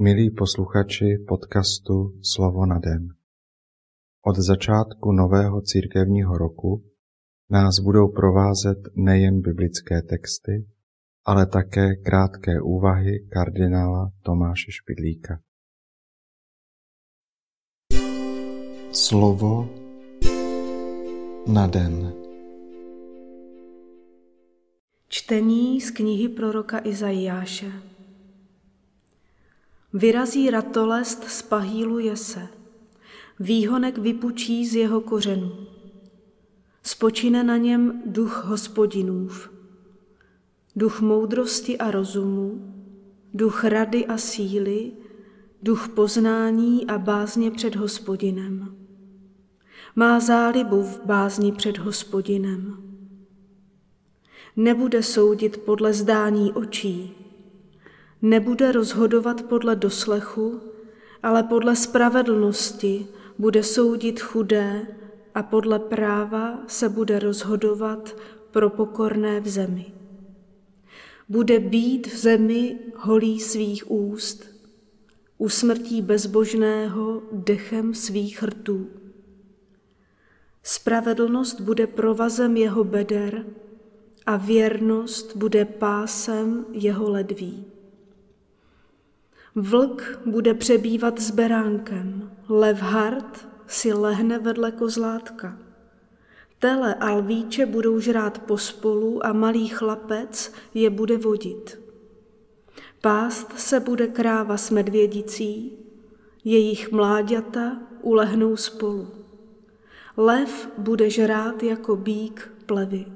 Milí 0.00 0.30
posluchači 0.30 1.18
podcastu 1.28 2.18
Slovo 2.22 2.66
na 2.66 2.78
den. 2.78 3.08
Od 4.26 4.36
začátku 4.36 5.12
nového 5.12 5.62
církevního 5.62 6.38
roku 6.38 6.84
nás 7.50 7.78
budou 7.78 8.08
provázet 8.08 8.78
nejen 8.96 9.40
biblické 9.40 10.02
texty, 10.02 10.66
ale 11.24 11.46
také 11.46 11.96
krátké 11.96 12.60
úvahy 12.62 13.28
kardinála 13.32 14.12
Tomáše 14.22 14.72
Špidlíka. 14.72 15.40
Slovo 18.92 19.70
na 21.52 21.66
den. 21.66 22.12
Čtení 25.08 25.80
z 25.80 25.90
knihy 25.90 26.28
proroka 26.28 26.80
Izajáše. 26.84 27.93
Vyrazí 29.96 30.50
ratolest 30.50 31.24
z 31.24 31.42
pahýlu 31.42 31.98
jese, 31.98 32.48
výhonek 33.40 33.98
vypučí 33.98 34.66
z 34.66 34.74
jeho 34.74 35.00
kořenů. 35.00 35.52
Spočine 36.82 37.44
na 37.44 37.56
něm 37.56 38.02
duch 38.06 38.44
hospodinův, 38.44 39.50
duch 40.76 41.00
moudrosti 41.00 41.78
a 41.78 41.90
rozumu, 41.90 42.74
duch 43.34 43.64
rady 43.64 44.06
a 44.06 44.18
síly, 44.18 44.92
duch 45.62 45.88
poznání 45.88 46.86
a 46.86 46.98
bázně 46.98 47.50
před 47.50 47.76
hospodinem. 47.76 48.76
Má 49.96 50.20
zálibu 50.20 50.82
v 50.82 51.00
bázni 51.04 51.52
před 51.52 51.78
hospodinem. 51.78 52.76
Nebude 54.56 55.02
soudit 55.02 55.56
podle 55.56 55.92
zdání 55.92 56.52
očí, 56.52 57.23
nebude 58.24 58.72
rozhodovat 58.72 59.42
podle 59.42 59.76
doslechu, 59.76 60.60
ale 61.22 61.42
podle 61.42 61.76
spravedlnosti 61.76 63.06
bude 63.38 63.62
soudit 63.62 64.20
chudé 64.20 64.86
a 65.34 65.42
podle 65.42 65.78
práva 65.78 66.58
se 66.66 66.88
bude 66.88 67.18
rozhodovat 67.18 68.16
pro 68.50 68.70
pokorné 68.70 69.40
v 69.40 69.48
zemi. 69.48 69.86
Bude 71.28 71.58
být 71.58 72.06
v 72.06 72.16
zemi 72.16 72.78
holí 72.96 73.40
svých 73.40 73.90
úst, 73.90 74.46
usmrtí 75.38 76.02
bezbožného 76.02 77.22
dechem 77.32 77.94
svých 77.94 78.42
rtů. 78.42 78.86
Spravedlnost 80.62 81.60
bude 81.60 81.86
provazem 81.86 82.56
jeho 82.56 82.84
beder 82.84 83.46
a 84.26 84.36
věrnost 84.36 85.36
bude 85.36 85.64
pásem 85.64 86.66
jeho 86.72 87.10
ledví. 87.10 87.73
Vlk 89.56 90.20
bude 90.26 90.54
přebývat 90.54 91.20
s 91.20 91.30
beránkem, 91.30 92.30
lev 92.48 92.82
hard 92.82 93.48
si 93.66 93.92
lehne 93.92 94.38
vedle 94.38 94.72
kozlátka. 94.72 95.58
Tele 96.58 96.94
a 96.94 97.14
lvíče 97.14 97.66
budou 97.66 98.00
žrát 98.00 98.38
pospolu 98.38 99.26
a 99.26 99.32
malý 99.32 99.68
chlapec 99.68 100.52
je 100.74 100.90
bude 100.90 101.18
vodit. 101.18 101.80
Pást 103.00 103.58
se 103.58 103.80
bude 103.80 104.06
kráva 104.06 104.56
s 104.56 104.70
medvědicí, 104.70 105.72
jejich 106.44 106.92
mláďata 106.92 107.78
ulehnou 108.02 108.56
spolu. 108.56 109.08
Lev 110.16 110.68
bude 110.78 111.10
žrát 111.10 111.62
jako 111.62 111.96
bík 111.96 112.52
plevy. 112.66 113.06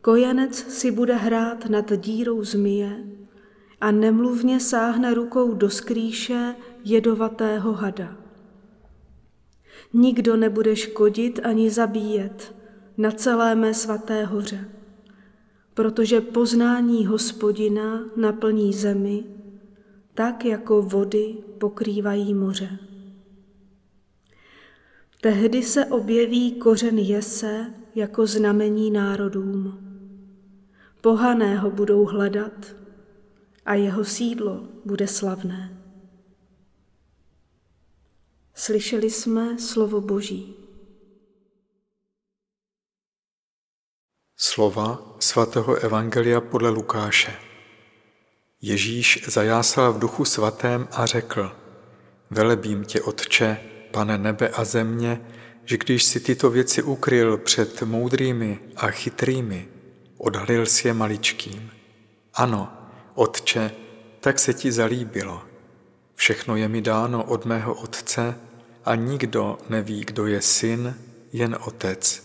Kojenec 0.00 0.56
si 0.56 0.90
bude 0.90 1.14
hrát 1.14 1.66
nad 1.66 1.92
dírou 1.92 2.44
zmije 2.44 3.04
a 3.84 3.90
nemluvně 3.90 4.60
sáhne 4.60 5.14
rukou 5.14 5.54
do 5.54 5.70
skrýše 5.70 6.54
jedovatého 6.84 7.72
hada. 7.72 8.16
Nikdo 9.92 10.36
nebude 10.36 10.76
škodit 10.76 11.40
ani 11.46 11.70
zabíjet 11.70 12.54
na 12.98 13.10
celé 13.10 13.54
mé 13.54 13.74
svaté 13.74 14.24
hoře, 14.24 14.68
protože 15.74 16.20
poznání 16.20 17.06
hospodina 17.06 18.04
naplní 18.16 18.72
zemi, 18.72 19.24
tak 20.14 20.44
jako 20.44 20.82
vody 20.82 21.34
pokrývají 21.58 22.34
moře. 22.34 22.78
Tehdy 25.20 25.62
se 25.62 25.86
objeví 25.86 26.52
kořen 26.52 26.98
jese 26.98 27.74
jako 27.94 28.26
znamení 28.26 28.90
národům. 28.90 29.78
Pohané 31.00 31.56
ho 31.56 31.70
budou 31.70 32.04
hledat 32.04 32.83
a 33.64 33.74
jeho 33.74 34.04
sídlo 34.04 34.68
bude 34.84 35.08
slavné. 35.08 35.80
Slyšeli 38.54 39.10
jsme 39.10 39.58
slovo 39.58 40.00
Boží. 40.00 40.54
Slova 44.36 45.16
svatého 45.18 45.74
Evangelia 45.74 46.40
podle 46.40 46.70
Lukáše. 46.70 47.36
Ježíš 48.60 49.24
zajásal 49.28 49.92
v 49.92 49.98
duchu 49.98 50.24
svatém 50.24 50.88
a 50.92 51.06
řekl, 51.06 51.52
velebím 52.30 52.84
tě, 52.84 53.00
Otče, 53.02 53.60
pane 53.90 54.18
nebe 54.18 54.48
a 54.48 54.64
země, 54.64 55.20
že 55.64 55.78
když 55.78 56.04
si 56.04 56.20
tyto 56.20 56.50
věci 56.50 56.82
ukryl 56.82 57.38
před 57.38 57.82
moudrými 57.82 58.60
a 58.76 58.86
chytrými, 58.86 59.68
odhalil 60.18 60.66
si 60.66 60.88
je 60.88 60.94
maličkým. 60.94 61.70
Ano, 62.34 62.83
Otče, 63.14 63.70
tak 64.20 64.38
se 64.38 64.54
ti 64.54 64.72
zalíbilo. 64.72 65.42
Všechno 66.14 66.56
je 66.56 66.68
mi 66.68 66.80
dáno 66.80 67.24
od 67.24 67.44
mého 67.44 67.74
Otce 67.74 68.38
a 68.84 68.94
nikdo 68.94 69.58
neví, 69.68 70.04
kdo 70.04 70.26
je 70.26 70.42
syn, 70.42 70.98
jen 71.32 71.58
Otec. 71.66 72.24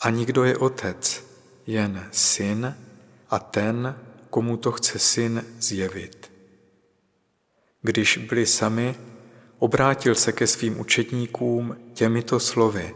A 0.00 0.10
nikdo 0.10 0.44
je 0.44 0.56
Otec, 0.56 1.24
jen 1.66 2.08
syn 2.12 2.76
a 3.30 3.38
ten, 3.38 3.96
komu 4.30 4.56
to 4.56 4.72
chce 4.72 4.98
syn 4.98 5.44
zjevit. 5.58 6.32
Když 7.82 8.18
byli 8.18 8.46
sami, 8.46 8.94
obrátil 9.58 10.14
se 10.14 10.32
ke 10.32 10.46
svým 10.46 10.80
učetníkům 10.80 11.76
těmito 11.94 12.40
slovy. 12.40 12.94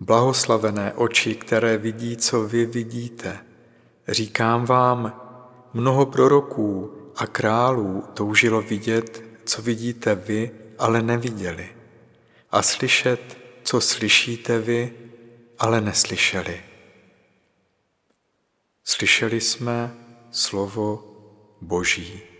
Blahoslavené 0.00 0.92
oči, 0.92 1.34
které 1.34 1.78
vidí, 1.78 2.16
co 2.16 2.42
vy 2.42 2.66
vidíte. 2.66 3.38
Říkám 4.08 4.64
vám, 4.64 5.23
Mnoho 5.74 6.06
proroků 6.06 6.94
a 7.16 7.26
králů 7.26 8.04
toužilo 8.14 8.62
vidět, 8.62 9.22
co 9.44 9.62
vidíte 9.62 10.14
vy, 10.14 10.50
ale 10.78 11.02
neviděli, 11.02 11.68
a 12.50 12.62
slyšet, 12.62 13.38
co 13.62 13.80
slyšíte 13.80 14.58
vy, 14.58 14.92
ale 15.58 15.80
neslyšeli. 15.80 16.62
Slyšeli 18.84 19.40
jsme 19.40 19.94
slovo 20.30 21.04
Boží. 21.60 22.33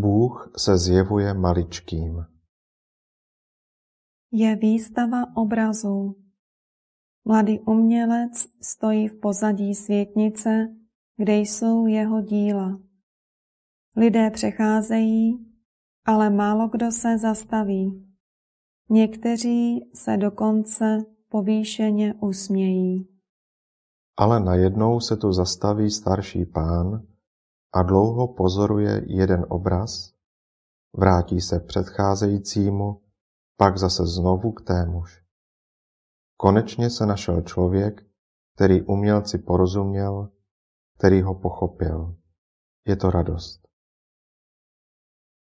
Bůh 0.00 0.52
se 0.56 0.78
zjevuje 0.78 1.34
maličkým. 1.34 2.24
Je 4.32 4.56
výstava 4.56 5.36
obrazů. 5.36 6.16
Mladý 7.24 7.60
umělec 7.60 8.32
stojí 8.62 9.08
v 9.08 9.20
pozadí 9.20 9.74
světnice, 9.74 10.68
kde 11.16 11.36
jsou 11.36 11.86
jeho 11.86 12.20
díla. 12.20 12.80
Lidé 13.96 14.30
přecházejí, 14.30 15.46
ale 16.06 16.30
málo 16.30 16.68
kdo 16.68 16.92
se 16.92 17.18
zastaví. 17.18 18.14
Někteří 18.90 19.90
se 19.94 20.16
dokonce 20.16 20.98
povýšeně 21.28 22.14
usmějí. 22.14 23.08
Ale 24.16 24.40
najednou 24.40 25.00
se 25.00 25.16
tu 25.16 25.32
zastaví 25.32 25.90
starší 25.90 26.46
pán 26.46 27.09
a 27.72 27.82
dlouho 27.82 28.34
pozoruje 28.34 29.02
jeden 29.06 29.46
obraz, 29.48 30.14
vrátí 30.96 31.40
se 31.40 31.60
k 31.60 31.66
předcházejícímu, 31.66 33.02
pak 33.56 33.78
zase 33.78 34.06
znovu 34.06 34.52
k 34.52 34.62
témuž. 34.62 35.22
Konečně 36.36 36.90
se 36.90 37.06
našel 37.06 37.40
člověk, 37.40 38.06
který 38.54 38.82
umělci 38.82 39.38
porozuměl, 39.38 40.32
který 40.98 41.22
ho 41.22 41.34
pochopil. 41.34 42.16
Je 42.86 42.96
to 42.96 43.10
radost. 43.10 43.68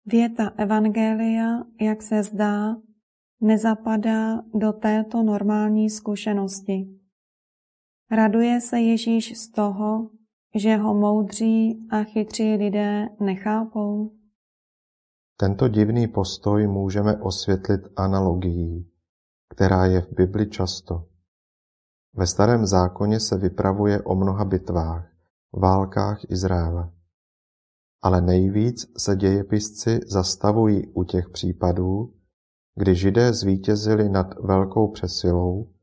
Věta 0.06 0.50
Evangelia, 0.58 1.64
jak 1.82 2.02
se 2.02 2.24
zdá, 2.24 2.76
nezapadá 3.42 4.42
do 4.54 4.74
této 4.74 5.24
normální 5.24 5.90
zkušenosti. 5.90 7.00
Raduje 8.12 8.62
se 8.62 8.80
Ježíš 8.80 9.40
z 9.40 9.52
toho, 9.52 10.10
že 10.56 10.76
ho 10.76 10.94
moudří 10.94 11.88
a 11.92 12.04
chytří 12.04 12.56
lidé 12.56 13.10
nechápou? 13.20 14.12
Tento 15.40 15.68
divný 15.68 16.08
postoj 16.08 16.68
můžeme 16.68 17.16
osvětlit 17.16 17.82
analogií. 17.96 18.92
která 19.50 19.86
je 19.86 20.02
v 20.02 20.14
Bibli 20.14 20.50
často. 20.50 21.08
Ve 22.14 22.28
starém 22.28 22.66
zákoně 22.66 23.20
se 23.20 23.38
vypravuje 23.38 24.02
o 24.02 24.16
mnoha 24.16 24.46
bitvách, 24.46 25.12
válkách 25.54 26.32
Izraele. 26.32 26.92
Ale 28.02 28.22
nejvíc 28.22 28.92
se 28.98 29.16
dějepisci 29.16 30.00
zastavují 30.08 30.88
u 30.88 31.04
těch 31.04 31.30
případů, 31.30 32.14
kdy 32.76 32.96
Židé 32.96 33.34
zvítězili 33.34 34.10
nad 34.10 34.40
velkou 34.40 34.92
přesilou, 34.92 35.74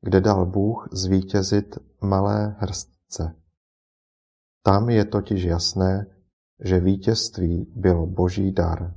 kde 0.00 0.20
dal 0.20 0.46
Bůh 0.46 0.88
zvítězit 0.92 1.78
malé 2.00 2.56
hrstce. 2.58 3.39
Tam 4.62 4.88
je 4.88 5.04
totiž 5.04 5.42
jasné, 5.42 6.06
že 6.64 6.80
vítězství 6.80 7.72
byl 7.76 8.06
boží 8.06 8.52
dar. 8.52 8.94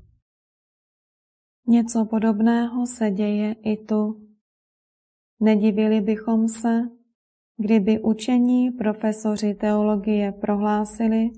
Něco 1.67 2.05
podobného 2.05 2.87
se 2.87 3.11
děje 3.11 3.53
i 3.53 3.85
tu. 3.85 4.27
Nedivili 5.39 6.01
bychom 6.01 6.47
se, 6.47 6.81
kdyby 7.57 8.01
učení 8.01 8.71
profesoři 8.71 9.53
teologie 9.53 10.31
prohlásili, 10.31 11.29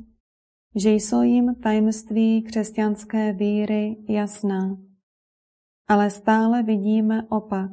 že 0.76 0.90
jsou 0.90 1.22
jim 1.22 1.56
tajemství 1.56 2.44
křesťanské 2.44 3.34
víry 3.34 3.98
jasná. 4.10 4.78
Ale 5.88 6.10
stále 6.10 6.64
vidíme 6.64 7.28
opak. 7.30 7.72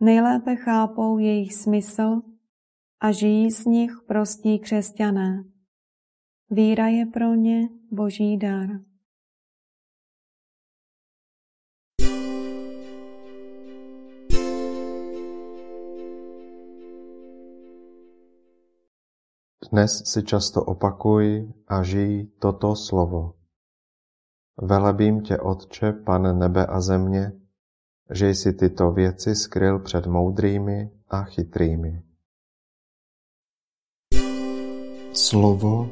Nejlépe 0.00 0.56
chápou 0.56 1.18
jejich 1.18 1.54
smysl 1.54 2.31
a 3.02 3.12
žijí 3.12 3.50
z 3.50 3.64
nich 3.64 3.92
prostí 4.06 4.58
křesťané. 4.58 5.44
Víra 6.50 6.86
je 6.86 7.06
pro 7.06 7.34
ně 7.34 7.68
boží 7.90 8.38
dar. 8.38 8.68
Dnes 19.72 20.02
si 20.04 20.22
často 20.22 20.64
opakuj 20.64 21.52
a 21.68 21.82
žij 21.82 22.26
toto 22.38 22.76
slovo. 22.76 23.34
Velebím 24.62 25.20
tě, 25.20 25.38
Otče, 25.38 25.92
Pane 25.92 26.32
nebe 26.32 26.66
a 26.66 26.80
země, 26.80 27.32
že 28.10 28.28
jsi 28.28 28.52
tyto 28.52 28.92
věci 28.92 29.34
skryl 29.34 29.78
před 29.78 30.06
moudrými 30.06 30.90
a 31.08 31.24
chytrými. 31.24 32.11
Slovo 35.14 35.86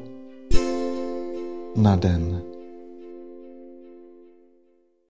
na 1.75 1.97
den. 1.97 2.50